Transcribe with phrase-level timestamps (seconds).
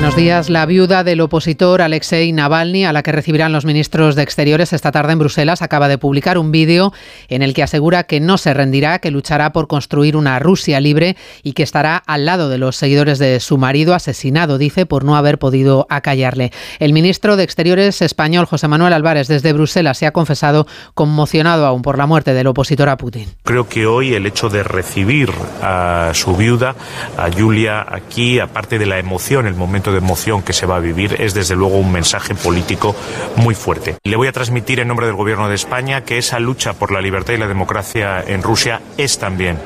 [0.00, 0.48] Buenos días.
[0.48, 4.92] La viuda del opositor Alexei Navalny, a la que recibirán los ministros de Exteriores esta
[4.92, 6.94] tarde en Bruselas, acaba de publicar un vídeo
[7.28, 11.18] en el que asegura que no se rendirá, que luchará por construir una Rusia libre
[11.42, 15.16] y que estará al lado de los seguidores de su marido, asesinado, dice, por no
[15.16, 16.50] haber podido acallarle.
[16.78, 21.82] El ministro de Exteriores español, José Manuel Álvarez, desde Bruselas, se ha confesado conmocionado aún
[21.82, 23.28] por la muerte del opositor a Putin.
[23.42, 26.74] Creo que hoy el hecho de recibir a su viuda,
[27.18, 30.80] a Julia, aquí, aparte de la emoción, el momento de emoción que se va a
[30.80, 32.94] vivir es desde luego un mensaje político
[33.36, 33.96] muy fuerte.
[34.04, 37.00] Le voy a transmitir en nombre del Gobierno de España que esa lucha por la
[37.00, 39.58] libertad y la democracia en Rusia es también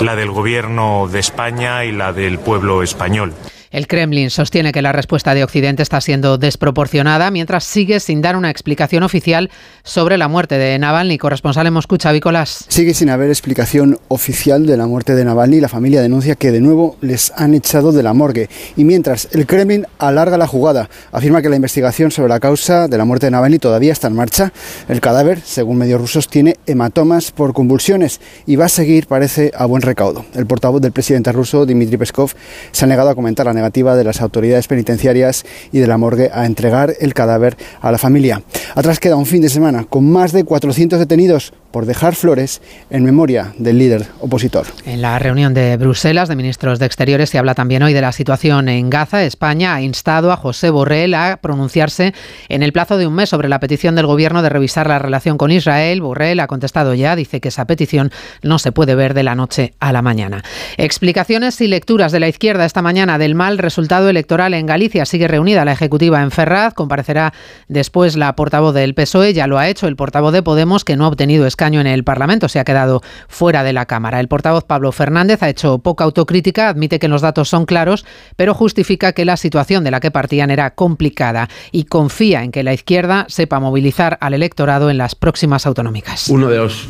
[0.00, 3.34] la del Gobierno de España y la del pueblo español.
[3.70, 8.34] El Kremlin sostiene que la respuesta de Occidente está siendo desproporcionada, mientras sigue sin dar
[8.34, 9.50] una explicación oficial
[9.82, 11.18] sobre la muerte de Navalny.
[11.18, 12.64] Corresponsal en Moscú, Vícolas.
[12.68, 15.60] Sigue sin haber explicación oficial de la muerte de Navalny.
[15.60, 18.48] La familia denuncia que de nuevo les han echado de la morgue.
[18.76, 22.96] Y mientras el Kremlin alarga la jugada, afirma que la investigación sobre la causa de
[22.96, 24.52] la muerte de Navalny todavía está en marcha.
[24.88, 29.66] El cadáver, según medios rusos, tiene hematomas por convulsiones y va a seguir, parece, a
[29.66, 30.24] buen recaudo.
[30.34, 32.32] El portavoz del presidente ruso, Dmitry Peskov,
[32.72, 36.30] se ha negado a comentar la negativa de las autoridades penitenciarias y de la morgue
[36.32, 38.42] a entregar el cadáver a la familia.
[38.74, 43.04] Atrás queda un fin de semana con más de 400 detenidos por dejar flores en
[43.04, 44.66] memoria del líder opositor.
[44.86, 48.12] En la reunión de Bruselas de ministros de Exteriores se habla también hoy de la
[48.12, 49.24] situación en Gaza.
[49.24, 52.14] España ha instado a José Borrell a pronunciarse
[52.48, 55.36] en el plazo de un mes sobre la petición del gobierno de revisar la relación
[55.36, 56.00] con Israel.
[56.00, 58.10] Borrell ha contestado ya, dice que esa petición
[58.42, 60.42] no se puede ver de la noche a la mañana.
[60.78, 65.04] Explicaciones y lecturas de la izquierda esta mañana del mal resultado electoral en Galicia.
[65.04, 66.74] Sigue reunida la ejecutiva en Ferraz.
[66.74, 67.32] Comparecerá
[67.68, 69.32] después la portavoz del PSOE.
[69.32, 72.04] Ya lo ha hecho el portavoz de Podemos, que no ha obtenido escaño en el
[72.04, 74.20] Parlamento, se ha quedado fuera de la Cámara.
[74.20, 78.04] El portavoz Pablo Fernández ha hecho poca autocrítica, admite que los datos son claros,
[78.36, 82.62] pero justifica que la situación de la que partían era complicada y confía en que
[82.62, 86.28] la izquierda sepa movilizar al electorado en las próximas autonómicas.
[86.28, 86.88] Uno de los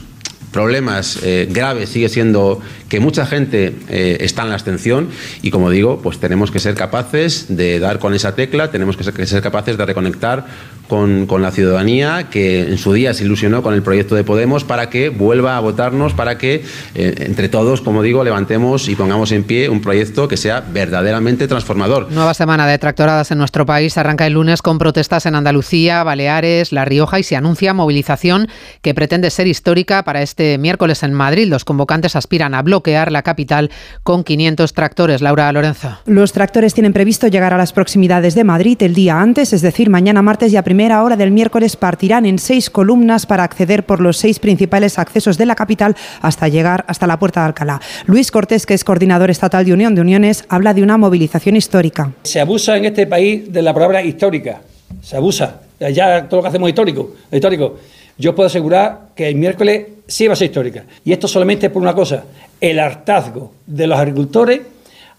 [0.52, 5.08] problemas eh, graves sigue siendo que mucha gente eh, está en la abstención
[5.42, 9.04] y como digo, pues tenemos que ser capaces de dar con esa tecla, tenemos que
[9.04, 10.46] ser, capaces de reconectar
[10.88, 14.88] con, la ciudadanía que en su día se ilusionó con el proyecto de Podemos para
[14.88, 19.44] que vuelva a votarnos, para que eh, entre todos, como digo, levantemos y pongamos en
[19.44, 22.10] pie un proyecto que sea verdaderamente transformador.
[22.10, 26.72] Nueva semana de tractoradas en nuestro país arranca el lunes con protestas en Andalucía, Baleares,
[26.72, 28.48] La Rioja y se anuncia movilización
[28.80, 31.48] que pretende ser histórica para este miércoles en Madrid.
[31.48, 33.70] Los convocantes aspiran a bloquear la capital
[34.04, 35.20] con 500 tractores.
[35.20, 35.98] Laura Lorenzo.
[36.06, 39.90] Los tractores tienen previsto llegar a las proximidades de Madrid el día antes, es decir,
[39.90, 44.00] mañana martes y a primera hora del miércoles partirán en seis columnas para acceder por
[44.00, 47.80] los seis principales accesos de la capital hasta llegar hasta la Puerta de Alcalá.
[48.06, 52.12] Luis Cortés, que es coordinador estatal de Unión de Uniones, habla de una movilización histórica.
[52.22, 54.60] Se abusa en este país de la palabra histórica.
[55.02, 55.62] Se abusa.
[55.80, 57.14] Ya todo lo que hacemos histórico.
[57.32, 57.76] histórico.
[58.18, 60.84] Yo puedo asegurar que el miércoles sí va a ser histórica.
[61.04, 62.24] Y esto solamente por una cosa,
[62.60, 64.60] el hartazgo de los agricultores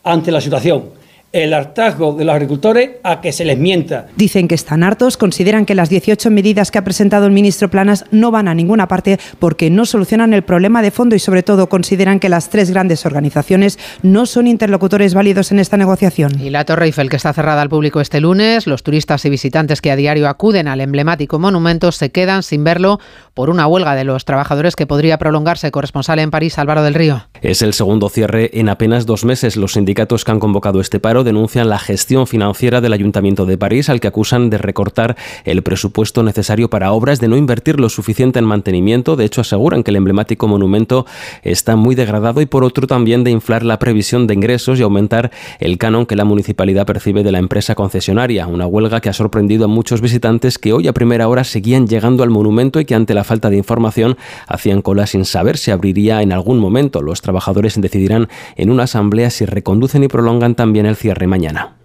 [0.03, 0.98] ante la situación
[1.31, 4.07] el hartazgo de los agricultores a que se les mienta.
[4.15, 8.05] Dicen que están hartos, consideran que las 18 medidas que ha presentado el ministro Planas
[8.11, 11.69] no van a ninguna parte porque no solucionan el problema de fondo y sobre todo
[11.69, 16.39] consideran que las tres grandes organizaciones no son interlocutores válidos en esta negociación.
[16.39, 19.81] Y la Torre Eiffel que está cerrada al público este lunes, los turistas y visitantes
[19.81, 22.99] que a diario acuden al emblemático monumento se quedan sin verlo
[23.33, 25.71] por una huelga de los trabajadores que podría prolongarse.
[25.71, 27.27] Corresponsal en París, Álvaro del Río.
[27.41, 29.55] Es el segundo cierre en apenas dos meses.
[29.55, 33.89] Los sindicatos que han convocado este paro denuncian la gestión financiera del Ayuntamiento de París,
[33.89, 35.15] al que acusan de recortar
[35.45, 39.15] el presupuesto necesario para obras, de no invertir lo suficiente en mantenimiento.
[39.15, 41.05] De hecho, aseguran que el emblemático monumento
[41.43, 45.31] está muy degradado y por otro también de inflar la previsión de ingresos y aumentar
[45.59, 48.47] el canon que la municipalidad percibe de la empresa concesionaria.
[48.47, 52.23] Una huelga que ha sorprendido a muchos visitantes que hoy a primera hora seguían llegando
[52.23, 54.17] al monumento y que ante la falta de información
[54.47, 57.01] hacían cola sin saber si abriría en algún momento.
[57.01, 61.78] Los trabajadores decidirán en una asamblea si reconducen y prolongan también el cierre mañana.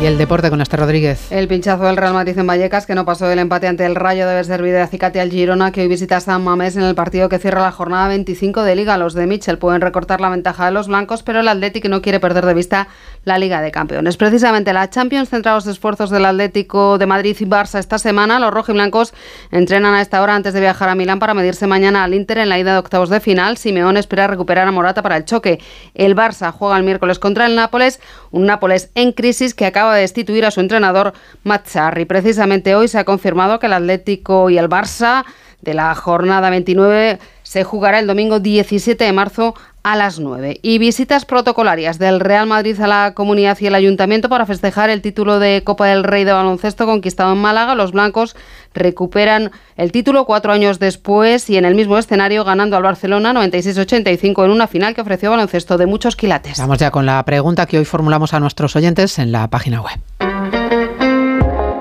[0.00, 1.30] Y el deporte con este Rodríguez.
[1.30, 4.26] El pinchazo del Real Madrid en Vallecas, que no pasó del empate ante el Rayo,
[4.26, 7.38] debe servir de acicate al Girona, que hoy visita San Mamés en el partido que
[7.38, 8.96] cierra la jornada 25 de Liga.
[8.96, 12.18] Los de Mitchell pueden recortar la ventaja de los blancos, pero el Atlético no quiere
[12.18, 12.88] perder de vista
[13.24, 14.16] la Liga de Campeones.
[14.16, 18.40] Precisamente la Champions centra los esfuerzos del Atlético de Madrid y Barça esta semana.
[18.40, 19.12] Los rojiblancos
[19.50, 22.48] entrenan a esta hora antes de viajar a Milán para medirse mañana al Inter en
[22.48, 23.58] la ida de octavos de final.
[23.58, 25.60] Simeón espera recuperar a Morata para el choque.
[25.92, 28.00] El Barça juega el miércoles contra el Nápoles,
[28.30, 31.12] un Nápoles en crisis que de destituir a su entrenador
[31.44, 32.04] Mazzarri.
[32.04, 35.24] Precisamente hoy se ha confirmado que el Atlético y el Barça
[35.60, 37.18] de la jornada 29
[37.50, 40.60] se jugará el domingo 17 de marzo a las 9.
[40.62, 45.02] Y visitas protocolarias del Real Madrid a la comunidad y el ayuntamiento para festejar el
[45.02, 47.74] título de Copa del Rey de baloncesto conquistado en Málaga.
[47.74, 48.36] Los blancos
[48.72, 54.44] recuperan el título cuatro años después y en el mismo escenario ganando al Barcelona 96-85
[54.44, 56.56] en una final que ofreció baloncesto de muchos quilates.
[56.60, 59.98] Vamos ya con la pregunta que hoy formulamos a nuestros oyentes en la página web.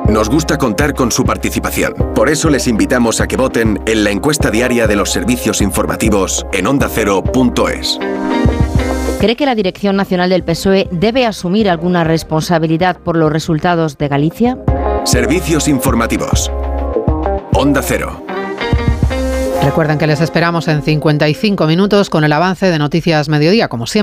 [0.09, 1.93] Nos gusta contar con su participación.
[2.15, 6.47] Por eso les invitamos a que voten en la encuesta diaria de los servicios informativos
[6.51, 7.99] en ondacero.es.
[9.19, 14.07] ¿Cree que la Dirección Nacional del PSOE debe asumir alguna responsabilidad por los resultados de
[14.07, 14.57] Galicia?
[15.03, 16.51] Servicios informativos.
[17.53, 18.23] Onda Cero.
[19.61, 23.97] Recuerden que les esperamos en 55 minutos con el avance de Noticias Mediodía, como siempre.